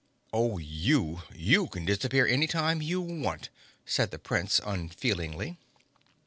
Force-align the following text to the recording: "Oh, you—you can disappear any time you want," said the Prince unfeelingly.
"Oh, 0.33 0.57
you—you 0.57 1.67
can 1.67 1.85
disappear 1.85 2.25
any 2.25 2.47
time 2.47 2.81
you 2.81 2.99
want," 2.99 3.49
said 3.85 4.09
the 4.09 4.17
Prince 4.17 4.59
unfeelingly. 4.65 5.59